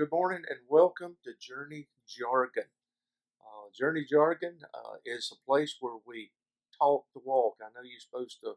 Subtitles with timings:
[0.00, 2.72] good morning and welcome to Journey Jargon.
[3.44, 6.32] Uh, Journey Jargon uh, is a place where we
[6.72, 7.60] talk the walk.
[7.60, 8.54] I know you're supposed to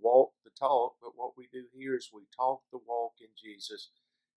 [0.00, 3.90] walk the talk, but what we do here is we talk the walk in Jesus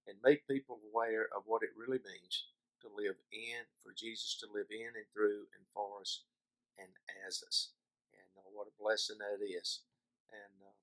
[0.08, 2.50] and make people aware of what it really means
[2.82, 6.26] to live in, for Jesus to live in and through and for us
[6.80, 6.90] and
[7.22, 7.70] as us.
[8.18, 9.82] And uh, what a blessing that is.
[10.34, 10.74] And uh,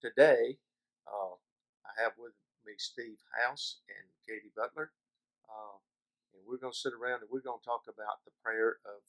[0.00, 0.56] today,
[1.04, 1.36] uh,
[1.84, 2.32] I have with
[2.64, 4.88] me Steve House and Katie Butler.
[5.52, 5.76] Uh,
[6.32, 9.04] and we're going to sit around and we're going to talk about the prayer of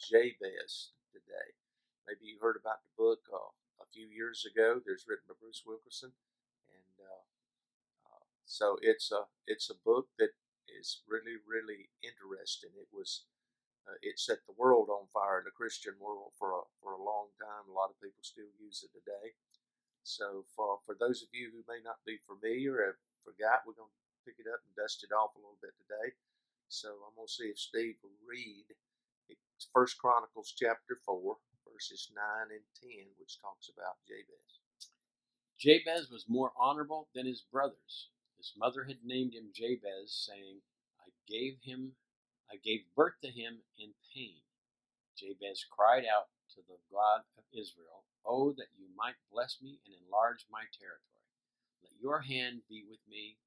[0.00, 1.52] Jabez today.
[2.08, 3.52] Maybe you heard about the book uh,
[3.82, 4.80] a few years ago.
[4.80, 6.16] There's written by Bruce Wilkinson,
[6.70, 7.24] and uh,
[8.08, 10.32] uh, so it's a it's a book that
[10.70, 12.72] is really really interesting.
[12.78, 13.26] It was
[13.84, 17.02] uh, it set the world on fire, in the Christian world, for a for a
[17.02, 17.66] long time.
[17.66, 19.34] A lot of people still use it today.
[20.06, 23.90] So for for those of you who may not be familiar or forgot, we're going
[23.90, 26.18] to pick it up and dust it off a little bit today.
[26.68, 28.66] So I'm going to see if Steve will read
[29.72, 31.38] First Chronicles chapter four,
[31.72, 34.50] verses nine and ten, which talks about Jabez.
[35.58, 38.10] Jabez was more honorable than his brothers.
[38.36, 40.60] His mother had named him Jabez, saying,
[41.00, 41.92] I gave him
[42.50, 44.42] I gave birth to him in pain.
[45.18, 49.94] Jabez cried out to the God of Israel, Oh, that you might bless me and
[50.06, 51.26] enlarge my territory.
[51.82, 53.38] Let your hand be with me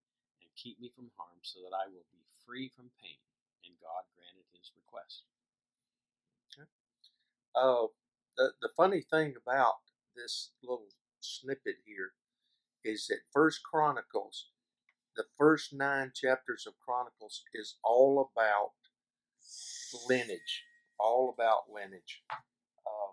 [0.62, 3.20] keep me from harm, so that I will be free from pain.
[3.64, 5.24] And God granted his request.
[6.52, 6.68] Okay.
[7.56, 7.88] Uh,
[8.38, 9.80] the, the funny thing about
[10.16, 10.88] this little
[11.22, 12.12] snippet here
[12.84, 14.50] is that First Chronicles,
[15.16, 18.72] the first nine chapters of Chronicles, is all about
[20.08, 20.64] lineage,
[21.00, 22.24] all about lineage.
[22.32, 23.12] Uh,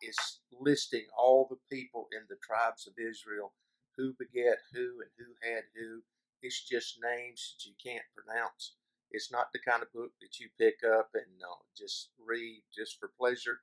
[0.00, 3.52] it's listing all the people in the tribes of Israel,
[3.96, 6.02] who beget who and who had who.
[6.42, 8.74] It's just names that you can't pronounce.
[9.10, 12.98] It's not the kind of book that you pick up and uh, just read just
[12.98, 13.60] for pleasure.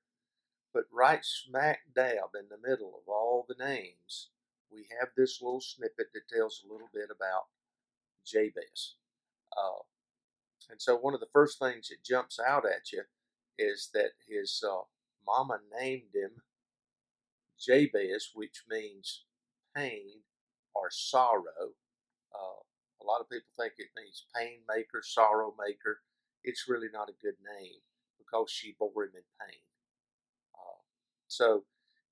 [0.74, 4.30] But right smack dab in the middle of all the names,
[4.72, 7.46] we have this little snippet that tells a little bit about
[8.26, 8.96] Jabez.
[9.56, 9.84] Uh,
[10.70, 13.04] and so, one of the first things that jumps out at you
[13.58, 14.82] is that his uh,
[15.26, 16.42] mama named him
[17.60, 19.24] Jabez, which means
[19.76, 20.22] pain
[20.74, 21.74] or sorrow.
[22.34, 22.65] Uh,
[23.06, 26.02] a lot of people think it means pain maker, sorrow maker.
[26.44, 27.86] It's really not a good name
[28.18, 29.62] because she bore him in pain.
[30.54, 30.82] Uh,
[31.28, 31.64] so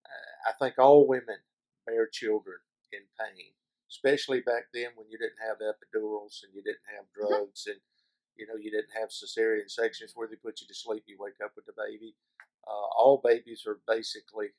[0.06, 1.42] uh, I think all women
[1.86, 2.62] bear children
[2.94, 3.58] in pain,
[3.90, 7.34] especially back then when you didn't have epidurals and you didn't have mm-hmm.
[7.34, 7.82] drugs and
[8.38, 11.04] you know you didn't have cesarean sections where they put you to sleep.
[11.08, 12.16] You wake up with the baby.
[12.66, 14.54] Uh, all babies are basically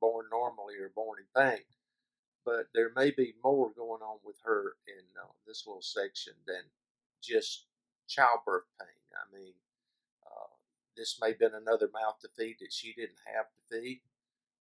[0.00, 1.64] born normally or born in pain
[2.44, 6.62] but there may be more going on with her in uh, this little section than
[7.22, 7.66] just
[8.08, 8.88] childbirth pain.
[9.14, 9.52] I mean,
[10.24, 10.54] uh,
[10.96, 14.00] this may have been another mouth to feed that she didn't have to feed.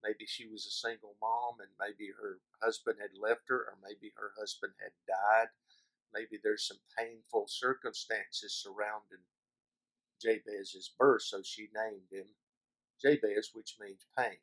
[0.02, 4.12] Maybe she was a single mom and maybe her husband had left her, or maybe
[4.16, 5.48] her husband had died.
[6.12, 9.24] Maybe there's some painful circumstances surrounding
[10.22, 12.26] Jabez's birth, so she named him
[13.00, 14.38] Jabez, which means pain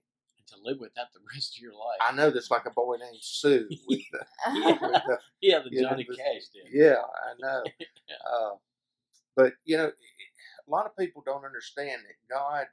[0.48, 2.00] to live with that the rest of your life.
[2.02, 5.82] I know there's like a boy named Sue with the, yeah, with the, yeah, the
[5.82, 6.72] Johnny know, Cash did.
[6.72, 7.64] Yeah, I know.
[8.34, 8.56] uh,
[9.36, 12.68] but you know, a lot of people don't understand that God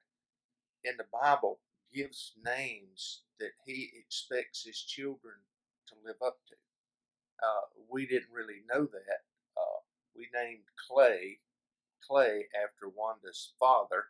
[0.84, 1.59] in the Bible
[1.93, 5.35] gives names that He expects His children
[5.89, 6.55] to live up to.
[7.43, 9.23] Uh, we didn't really know that.
[9.56, 9.81] Uh,
[10.17, 11.39] we named Clay
[12.09, 14.06] Clay after Wanda's father.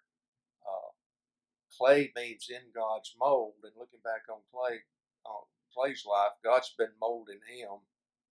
[1.76, 3.54] Clay means in God's mold.
[3.62, 4.80] And looking back on Clay,
[5.24, 7.84] on Clay's life, God's been molding him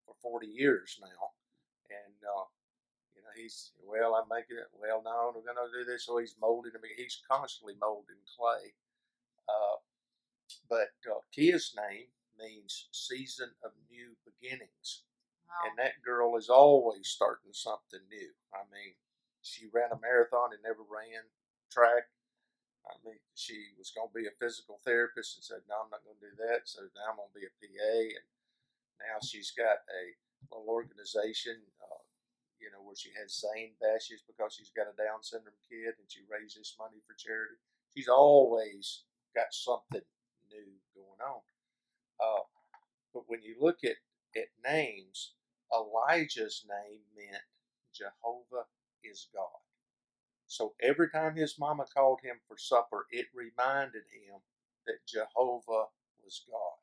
[0.05, 1.35] for 40 years now.
[1.89, 2.47] And, uh,
[3.15, 6.05] you know, he's, well, I'm making it, well, no, we're going to do this.
[6.05, 6.81] So he's molding him.
[6.97, 8.73] He's constantly molding Clay.
[9.47, 9.77] Uh,
[10.69, 12.09] but uh, Kia's name
[12.39, 15.03] means season of new beginnings.
[15.47, 15.69] Wow.
[15.69, 18.33] And that girl is always starting something new.
[18.53, 18.95] I mean,
[19.41, 21.29] she ran a marathon and never ran
[21.71, 22.09] track
[22.85, 26.05] I mean, she was going to be a physical therapist and said, no, I'm not
[26.05, 26.69] going to do that.
[26.69, 27.97] So now I'm going to be a PA.
[28.13, 28.27] And
[29.01, 30.03] now she's got a
[30.53, 32.03] little organization, uh,
[32.61, 36.07] you know, where she has Zane bashes because she's got a Down syndrome kid and
[36.07, 37.57] she raises money for charity.
[37.97, 40.05] She's always got something
[40.53, 41.41] new going on.
[42.21, 42.45] Uh,
[43.13, 43.97] but when you look at,
[44.37, 45.33] at names,
[45.73, 47.43] Elijah's name meant
[47.93, 48.69] Jehovah
[49.03, 49.63] is God.
[50.47, 54.39] So every time his mama called him for supper, it reminded him
[54.85, 55.85] that Jehovah
[56.23, 56.77] was God.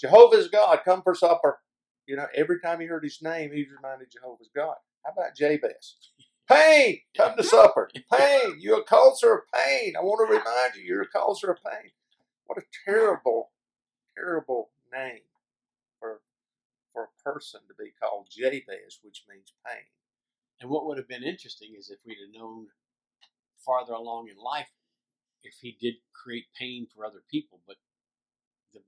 [0.00, 1.58] Jehovah is God, come for supper.
[2.06, 4.76] You know, every time he heard his name, he reminded Jehovah's God.
[5.04, 5.96] How about Jabez?
[6.50, 7.90] Pain, come to supper.
[8.12, 9.94] Pain, you're a causer of pain.
[9.96, 11.90] I want to remind you, you're a causer of pain.
[12.46, 13.50] What a terrible,
[14.16, 15.20] terrible name
[16.00, 16.20] for
[16.94, 19.84] for a person to be called Jabez, which means pain.
[20.60, 22.66] And what would have been interesting is if we'd have known
[23.64, 24.68] farther along in life
[25.42, 27.60] if he did create pain for other people.
[27.66, 27.76] But
[28.72, 28.80] the,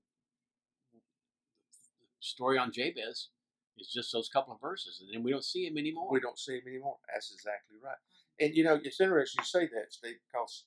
[2.19, 3.29] story on Jabez
[3.77, 6.11] is just those couple of verses, and then we don't see him anymore.
[6.11, 6.97] We don't see him anymore.
[7.11, 7.97] That's exactly right.
[8.39, 10.65] And you know, it's interesting you say that, Steve, because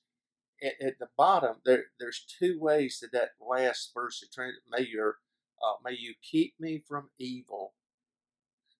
[0.63, 4.23] at, at the bottom there, there's two ways that that last verse
[4.69, 5.17] may your
[5.65, 7.73] uh, may you keep me from evil,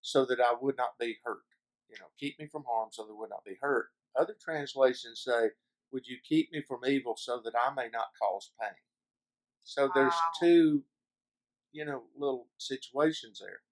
[0.01, 1.43] so that I would not be hurt.
[1.89, 3.91] You know, keep me from harm, so that I would not be hurt.
[4.15, 5.51] Other translations say,
[5.91, 8.75] "Would you keep me from evil, so that I may not cause pain?"
[9.63, 10.31] So there's Wow.
[10.39, 10.85] two,
[11.71, 13.63] you know, little situations there.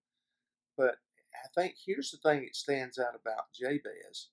[0.76, 1.00] But
[1.34, 4.30] I think here's the thing that stands out about Jabez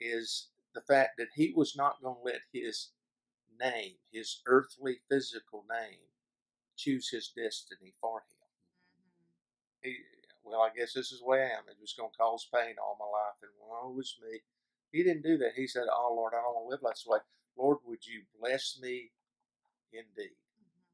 [0.00, 2.92] is the fact that he was not going to let his
[3.58, 6.00] name, his earthly physical name,
[6.76, 8.38] choose his destiny for him.
[9.00, 9.88] Mm-hmm.
[9.88, 10.04] He,
[10.48, 11.68] well, I guess this is the way I am.
[11.68, 14.40] It was going to cause pain all my life, and woe was me.
[14.92, 15.52] He didn't do that.
[15.56, 17.18] He said, "Oh Lord, I don't want to live like this way.
[17.56, 19.12] Lord, would you bless me
[19.92, 20.84] indeed?" Mm-hmm.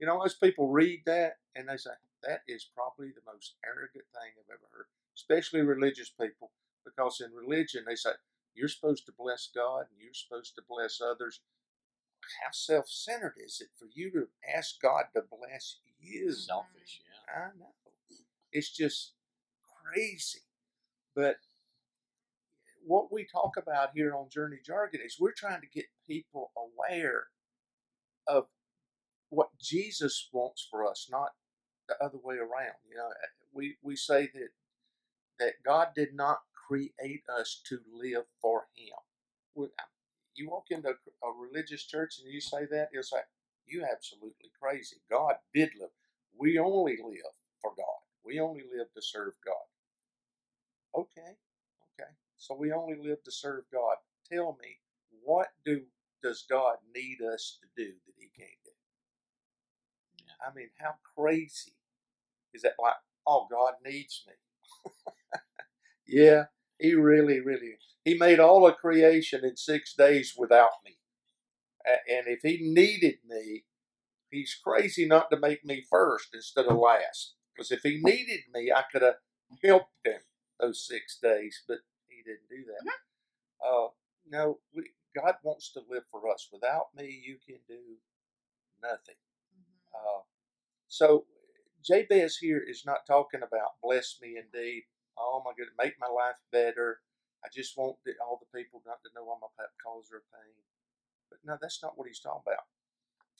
[0.00, 1.90] You know, most people read that and they say,
[2.22, 6.50] that is probably the most arrogant thing I've ever heard, especially religious people,
[6.84, 8.10] because in religion they say,
[8.54, 11.40] you're supposed to bless God and you're supposed to bless others.
[12.42, 16.26] How self centered is it for you to ask God to bless you?
[16.26, 16.32] Mm-hmm.
[16.32, 17.34] Selfish, yeah.
[17.34, 17.74] I know.
[18.58, 19.14] It's just
[19.94, 20.40] crazy.
[21.14, 21.36] But
[22.86, 27.24] what we talk about here on Journey Jargon is we're trying to get people aware
[28.28, 28.46] of
[29.30, 31.30] what Jesus wants for us, not
[31.88, 32.76] the other way around.
[32.90, 33.08] You know,
[33.54, 34.48] we, we say that
[35.40, 36.38] that God did not
[36.68, 39.10] create us to live for Him.
[40.34, 43.18] You walk into a religious church and you say that, he'll say,
[43.66, 44.98] "You absolutely crazy.
[45.10, 45.90] God did live.
[46.38, 47.97] We only live for God.
[48.28, 49.66] We only live to serve God."
[50.94, 51.36] Okay,
[51.94, 52.10] okay.
[52.36, 53.96] So we only live to serve God.
[54.30, 54.78] Tell me,
[55.22, 55.82] what do
[56.22, 58.72] does God need us to do that He can't do?
[60.46, 61.74] I mean, how crazy
[62.54, 62.74] is that?
[62.80, 62.94] Like,
[63.26, 64.92] oh, God needs me.
[66.06, 66.44] yeah,
[66.78, 67.76] He really, really.
[68.04, 70.98] He made all of creation in six days without me.
[71.86, 73.64] And if He needed me,
[74.30, 77.34] He's crazy not to make me first instead of last.
[77.58, 79.16] Because if He needed me, I could have
[79.64, 80.20] helped Him
[80.60, 82.84] those six days, but He didn't do that.
[83.66, 83.88] Uh,
[84.30, 84.84] no, we,
[85.16, 86.48] God wants to live for us.
[86.52, 87.98] Without me, you can do
[88.82, 89.16] nothing.
[89.94, 90.22] Uh,
[90.88, 91.26] so
[91.84, 94.84] Jabez here is not talking about bless me indeed.
[95.18, 97.00] Oh my goodness, make my life better.
[97.44, 100.22] I just want the, all the people not to know I'm a pa- causer of
[100.32, 100.54] pain.
[101.30, 102.66] But no, that's not what he's talking about.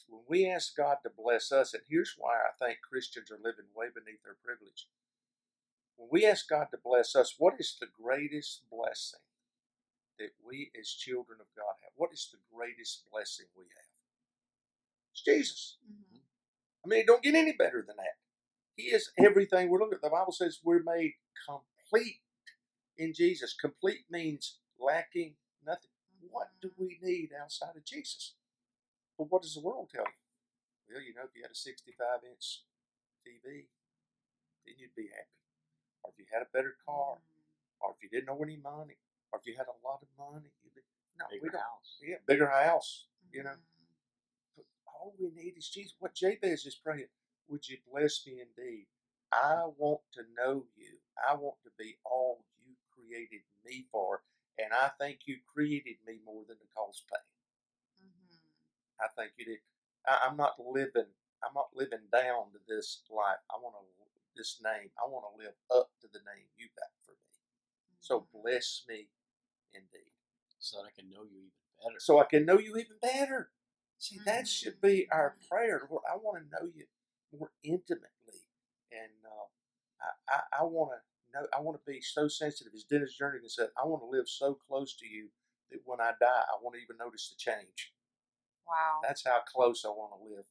[0.08, 3.66] When we ask God to bless us, and here's why I think Christians are living
[3.74, 4.86] way beneath their privilege.
[5.96, 9.20] When we ask God to bless us, what is the greatest blessing
[10.18, 11.92] that we as children of God have?
[11.96, 13.90] What is the greatest blessing we have?
[15.12, 15.76] It's Jesus.
[15.84, 16.22] Mm-hmm.
[16.84, 18.19] I mean, it don't get any better than that.
[18.76, 20.02] He is everything we're looking at.
[20.02, 21.14] The Bible says we're made
[21.48, 22.20] complete
[22.96, 23.55] in Jesus.
[23.55, 25.34] Complete means lacking
[25.67, 25.90] nothing.
[26.31, 26.84] What do mm-hmm.
[26.84, 28.34] we need outside of Jesus?
[29.19, 30.94] Well, what does the world tell you?
[30.94, 32.63] Well, you know, if you had a 65 inch
[33.27, 33.67] TV,
[34.65, 35.43] then you'd be happy.
[36.06, 37.82] Or if you had a better car, mm-hmm.
[37.82, 38.96] or if you didn't owe any money,
[39.34, 40.87] or if you had a lot of money, you'd be,
[41.19, 41.67] no, we Bigger don't.
[41.67, 41.91] house.
[42.01, 43.58] Yeah, bigger house, you know.
[43.58, 44.56] Mm-hmm.
[44.56, 45.98] But all we need is Jesus.
[45.98, 47.10] What Jabez is praying,
[47.51, 48.87] would you bless me indeed?
[49.32, 50.96] I want to know you.
[51.19, 54.22] I want to be all you created me for.
[54.58, 57.37] And I think you created me more than to cause pain.
[59.00, 59.60] I think you did.
[60.06, 61.10] I, I'm not living.
[61.44, 63.40] I'm not living down to this life.
[63.50, 63.84] I want to
[64.36, 64.90] this name.
[64.98, 67.31] I want to live up to the name you got for me.
[68.00, 69.08] So bless me
[69.74, 70.12] indeed
[70.58, 71.52] So that I can know you even
[71.82, 72.00] better.
[72.00, 73.50] so I can know you even better.
[73.98, 74.48] See, that Mhm.
[74.48, 75.86] should be our prayer.
[75.90, 76.86] Lord, I want to know you
[77.32, 78.43] more intimately,
[78.93, 79.46] and uh,
[80.00, 81.48] I, I, I want to know.
[81.52, 82.74] I want to be so sensitive.
[82.74, 85.31] As Dennis Jernigan said, I want to live so close to you
[85.70, 87.93] that when I die, I won't even notice the change.
[88.69, 89.01] Wow.
[89.03, 90.44] That's how close I want to live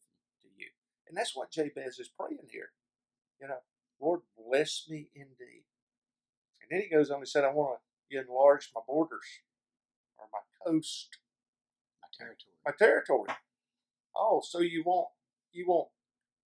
[0.43, 0.67] to you,
[1.07, 2.71] and that's what Jabez is praying here.
[3.41, 3.59] You know,
[4.01, 5.65] Lord, bless me indeed.
[6.61, 7.79] And then he goes on and said, I want
[8.11, 9.25] to enlarge my borders
[10.19, 11.17] or my coast
[12.01, 12.55] My territory.
[12.65, 13.29] my territory.
[14.15, 15.09] Oh, so you want
[15.53, 15.89] you want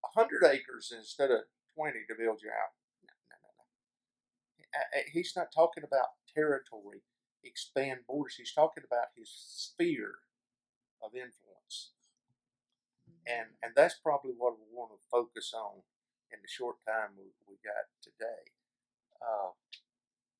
[0.06, 1.42] a hundred acres instead of
[1.75, 2.78] twenty to build your house?
[3.06, 5.04] No, no, no, no.
[5.13, 7.04] He's not talking about territory,
[7.44, 8.36] expand borders.
[8.38, 10.16] He's talking about his sphere
[11.04, 11.50] of influence.
[13.28, 15.84] And and that's probably what we want to focus on
[16.32, 18.44] in the short time we, we got today.
[19.22, 19.51] Uh,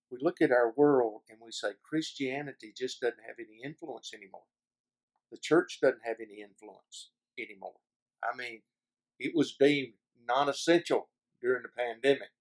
[0.10, 4.50] we look at our world and we say Christianity just doesn't have any influence anymore.
[5.32, 7.80] The church doesn't have any influence anymore.
[8.24, 8.62] I mean,
[9.20, 9.94] it was deemed
[10.28, 11.10] non essential
[11.42, 12.32] during the pandemic.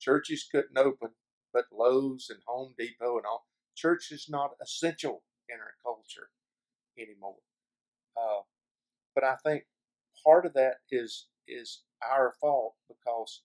[0.00, 1.10] Churches couldn't open,
[1.52, 3.46] but Lowe's and Home Depot and all.
[3.74, 6.28] Church is not essential in our culture
[6.98, 7.38] anymore.
[8.16, 8.42] Uh,
[9.14, 9.64] but I think
[10.24, 13.42] part of that is is our fault because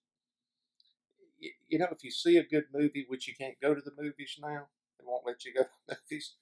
[1.67, 4.37] you know if you see a good movie, which you can't go to the movies
[4.41, 6.35] now, they won't let you go to the movies.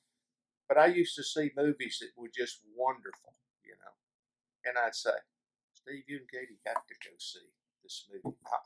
[0.69, 3.93] But I used to see movies that were just wonderful, you know,
[4.69, 5.17] and I'd say,
[5.73, 7.47] Steve, you and Katie got to go see
[7.83, 8.37] this movie.
[8.47, 8.61] Ah,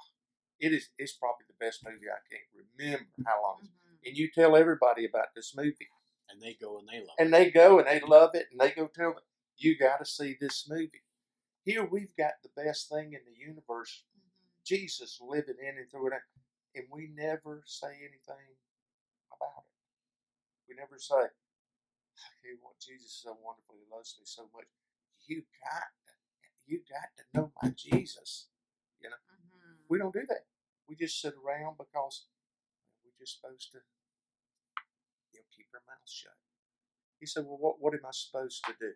[0.59, 2.49] it is it's probably the best movie I can't
[2.79, 3.61] remember how long.
[3.63, 4.07] Mhm.
[4.07, 5.89] And you tell everybody about this movie,
[6.31, 7.33] And they go and they love and it.
[7.33, 9.23] And they go and they love it, and they go tell them,
[9.63, 11.03] you got to see this movie.
[11.65, 14.63] Here we've got the best thing in the universe, Mhm.
[14.65, 16.23] Jesus living in and through it,
[16.75, 18.57] and we never say anything
[19.31, 19.75] about it.
[20.67, 21.29] We never say,
[22.43, 24.67] "Hey, well, Jesus is so wonderful, He loves me so much."
[25.27, 26.13] You got, to,
[26.67, 28.49] you got to know my Jesus.
[29.01, 29.85] Mhm.
[29.89, 30.47] We don't do that.
[30.87, 32.27] We just sit around because
[33.03, 33.79] we're just supposed to
[35.33, 36.37] you know, keep our mouths shut.
[37.19, 38.93] He said, Well, what, what am I supposed to do?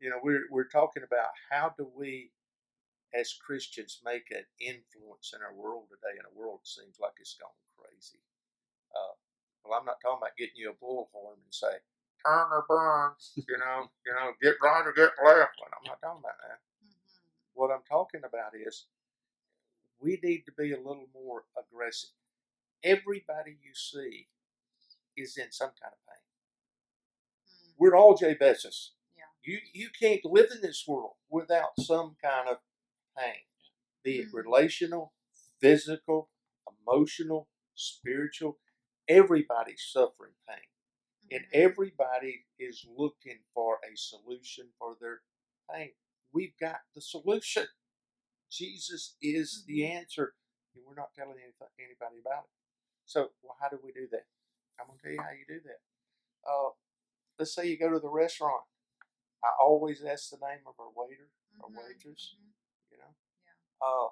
[0.00, 2.30] You know, we're, we're talking about how do we,
[3.14, 7.14] as Christians, make an influence in our world today, in a world that seems like
[7.20, 8.20] it's gone crazy.
[8.94, 9.14] Uh,
[9.64, 11.78] well, I'm not talking about getting you a bullhorn and say,
[12.24, 15.60] turn or burn, you know, you know, get right or get left.
[15.62, 16.94] I'm not talking about that Mhm.
[17.54, 18.86] what I'm talking about is
[20.00, 22.10] we need to be a little more aggressive.
[22.84, 24.28] Everybody you see
[25.16, 26.24] is in some kind of pain.
[27.46, 27.74] Mhm.
[27.78, 28.90] We're all Jabezes.
[29.42, 32.58] You you can't live in this world without some kind of
[33.16, 33.44] pain,
[34.02, 34.34] be it Mhm.
[34.34, 35.14] relational,
[35.60, 36.30] physical,
[36.68, 38.60] emotional, spiritual.
[39.08, 40.68] Everybody's suffering pain,
[41.30, 41.50] and Mhm.
[41.52, 45.22] everybody is looking for a solution for their
[45.70, 45.94] pain.
[46.32, 47.68] We've got the solution.
[48.50, 49.90] Jesus is the Mhm.
[49.90, 50.36] answer,
[50.74, 51.40] and we're not telling
[51.78, 52.50] anybody about it.
[53.06, 54.26] So, well, how do we do that?
[54.78, 55.82] I'm going to tell you how you do that.
[56.44, 56.70] Uh,
[57.38, 58.64] let's say you go to the restaurant.
[59.44, 61.30] I always ask the name of our waiter
[61.60, 61.76] or Mhm.
[61.76, 62.52] waitress, Mhm.
[62.90, 63.14] you know,
[63.46, 64.10] Yeah.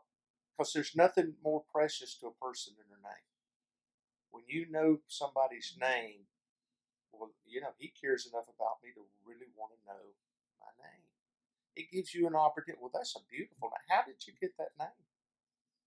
[0.56, 3.24] because there's nothing more precious to a person than their name.
[4.30, 5.80] When you know somebody's Mhm.
[5.80, 6.28] name,
[7.12, 10.14] well, you know, he cares enough about me to really want to know
[10.60, 11.08] my name.
[11.74, 12.80] It gives you an opportunity.
[12.80, 13.86] Well, that's a beautiful name.
[13.88, 15.06] How did you get that name?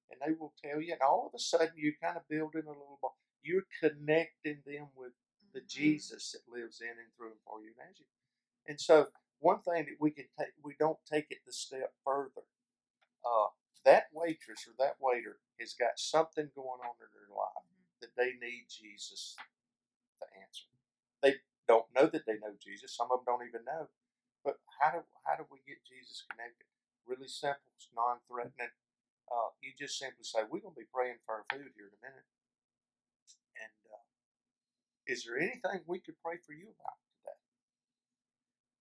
[0.10, 2.66] And they will tell you, and all of a sudden, you kind of build in
[2.66, 3.00] a little.
[3.42, 5.14] You're connecting them with
[5.54, 5.68] the Mhm.
[5.68, 8.06] Jesus that lives in and through and for you and you.
[8.68, 12.48] And so, one thing that we can take, we don't take it the step further.
[13.26, 13.48] Uh,
[13.86, 18.00] that waitress or that waiter has got something going on in their life Mhm.
[18.02, 19.36] that they need Jesus
[20.22, 20.68] to answer.
[21.22, 22.96] They don't know that they know Jesus.
[22.96, 23.90] Some of them don't even know.
[24.44, 26.68] But how do how do we get Jesus connected?
[27.06, 27.72] Really simple.
[27.76, 28.72] It's non-threatening.
[29.32, 31.94] Uh, you just simply say, "We're going to be praying for our food here in
[31.94, 32.26] a minute."
[33.62, 34.04] And uh,
[35.08, 37.00] is there anything we could pray for you about?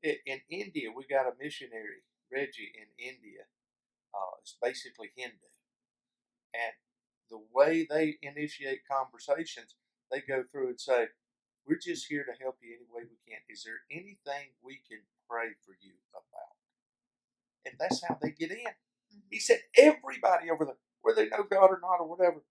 [0.06, 3.50] In, in India, we got a missionary, Reggie, in India.
[4.14, 5.50] Uh, it's basically Hindu,
[6.54, 6.74] and
[7.30, 9.76] the way they initiate conversations,
[10.12, 11.08] they go through and say,
[11.66, 13.40] We're just here to help you any way we can.
[13.50, 16.56] Is there anything we can pray for you about?
[17.66, 18.74] And that's how they get in.
[19.30, 19.42] He Mhm.
[19.42, 22.44] said, Everybody over there, whether they know God or not or whatever,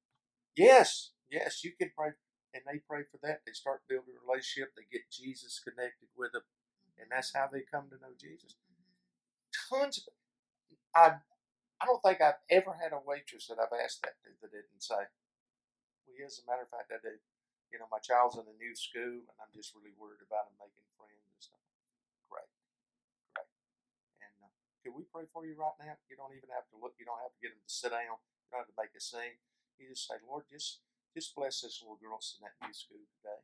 [0.56, 2.14] yes, yes, you can pray.
[2.54, 3.44] And they pray for that.
[3.46, 4.76] They start building a relationship.
[4.76, 6.44] They get Jesus connected with them.
[7.00, 8.56] And that's how they come to know Jesus.
[8.72, 8.96] Mhm.
[9.70, 10.14] Tons of
[10.96, 11.20] I
[11.82, 14.82] I don't think I've ever had a waitress that I've asked that to that didn't
[14.84, 15.08] say,
[16.08, 17.20] Well, as a matter of fact, I do.
[17.72, 20.58] You know, my child's in a new school and I'm just really worried about him
[20.62, 21.64] making friends and stuff.
[22.32, 22.50] Great.
[23.36, 23.52] Great.
[24.24, 24.52] And uh,
[24.84, 25.96] can we pray for you right now?
[26.10, 28.20] You don't even have to look, you don't have to get them to sit down,
[28.20, 29.40] you don't have to make a scene.
[29.80, 30.82] You just say, Lord, just
[31.16, 33.42] just bless this little girl that's in that new school today.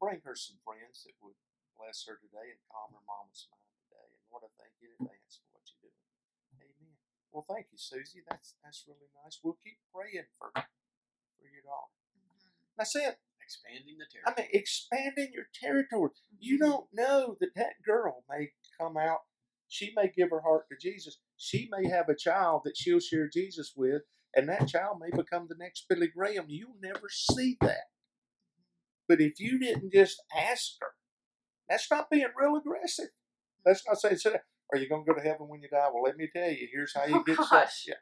[0.00, 1.36] Bring her some friends that would
[1.80, 4.04] bless her today and calm her mama's mind today.
[4.12, 6.04] And Lord, I thank you in advance for what you're doing.
[6.60, 6.94] Amen.
[7.32, 8.20] Well, thank you, Susie.
[8.28, 9.40] That's that's really nice.
[9.40, 11.96] We'll keep praying for for your daughter.
[12.20, 12.52] Mhm.
[12.76, 13.16] That's it.
[13.40, 14.34] Expanding the territory.
[14.36, 16.12] I mean, expanding your territory.
[16.38, 16.60] You Mhm.
[16.68, 19.24] don't know that that girl may come out.
[19.68, 21.18] She may give her heart to Jesus.
[21.36, 24.02] She may have a child that she'll share Jesus with,
[24.34, 26.46] and that child may become the next Billy Graham.
[26.50, 27.90] You'll never see that.
[29.08, 30.94] But if you didn't just ask her,
[31.70, 33.06] that's not being real aggressive.
[33.06, 33.62] Mm.
[33.64, 34.34] That's not saying, "Say,
[34.72, 36.68] "Are you going to go to heaven when you die?" Well, let me tell you.
[36.70, 37.50] Here's how you Oh, get saved.
[37.50, 37.86] gosh.
[37.88, 37.94] Yeah.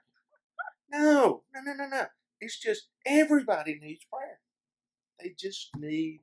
[0.91, 2.07] No, no, no, no, no.
[2.41, 4.41] It's just everybody needs prayer.
[5.21, 6.21] They just need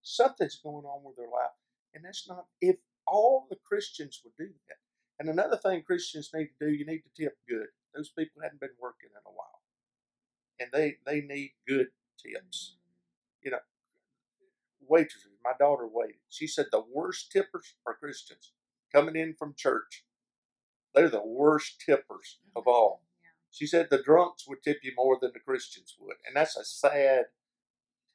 [0.00, 1.54] something's going on with their life,
[1.94, 2.76] and that's not if
[3.06, 4.78] all the Christians would do that.
[5.18, 7.68] And another thing Christians need to do, you need to tip good.
[7.94, 9.60] Those people hadn't been working in a while,
[10.58, 11.88] and they they need good
[12.18, 12.76] tips.
[12.76, 12.82] Mm.
[14.88, 16.20] Waitresses, my daughter waited.
[16.28, 18.52] She said the worst tippers are Christians
[18.94, 20.04] coming in from church.
[20.94, 22.70] They're the worst tippers of mm-hmm.
[22.70, 23.02] all.
[23.50, 26.64] She said the drunks would tip you more than the Christians would, and that's a
[26.64, 27.26] sad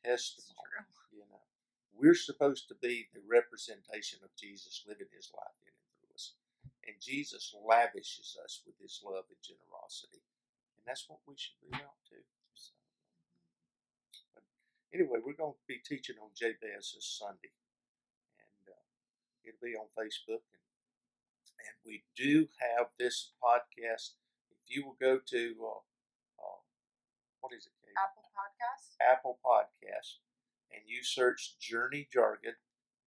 [0.04, 0.90] testimony.
[1.14, 1.46] You know,
[1.94, 6.34] we're supposed to be the representation of Jesus living His life in and through us,
[6.86, 10.26] and Jesus lavishes us with His love and generosity,
[10.74, 12.18] and that's what we should be out to.
[14.94, 17.52] Anyway, we're going to be teaching on Jabez this Sunday,
[18.40, 18.86] and uh,
[19.44, 20.64] it'll be on Facebook, and
[21.58, 24.16] and we do have this podcast.
[24.52, 25.82] If you will go to uh,
[26.40, 26.60] uh,
[27.42, 27.76] what is it?
[27.84, 27.98] Kate?
[28.00, 28.96] Apple Podcast.
[29.02, 30.24] Apple Podcast
[30.72, 32.56] and you search Journey Jargon,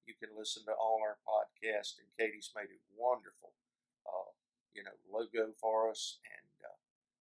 [0.06, 2.00] you can listen to all our podcasts.
[2.00, 3.52] And Katie's made a wonderful,
[4.06, 4.32] uh,
[4.72, 6.18] you know, logo for us.
[6.24, 6.76] And uh,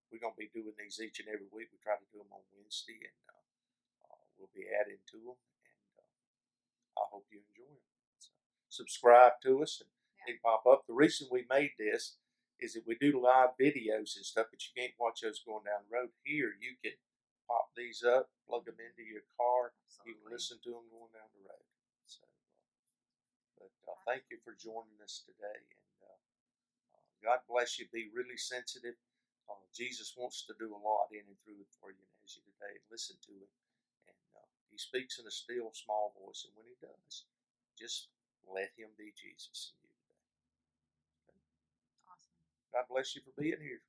[0.10, 1.70] we're going to be doing these each and every week.
[1.72, 3.18] We try to do them on Wednesday, and
[4.40, 5.38] we'll be adding to them.
[5.68, 6.08] And uh,
[6.98, 7.86] I hope you enjoy them.
[8.18, 8.32] So
[8.70, 10.34] subscribe to us, and Yeah.
[10.34, 10.88] they pop up.
[10.88, 12.18] The reason we made this
[12.60, 15.84] is that we do live videos and stuff, but you can't watch us going down
[15.88, 16.12] the road.
[16.24, 16.96] Here, you can
[17.48, 19.72] pop these up, plug them into your car,
[20.06, 21.66] you can listen to them going down the road.
[22.06, 26.20] So, uh, but uh, thank you for joining us today, and uh,
[26.96, 27.88] uh, God bless you.
[27.92, 28.96] Be really sensitive.
[29.50, 32.38] Uh, Jesus wants to do a lot in and through it for you and as
[32.38, 32.78] you today.
[32.92, 33.69] Listen to Him, uh,
[34.72, 37.26] He speaks in a still, small voice, and when He does,
[37.78, 38.10] just
[38.48, 40.32] let Him be Jesus in you today.
[42.08, 42.40] Awesome.
[42.74, 43.82] God bless you for being here.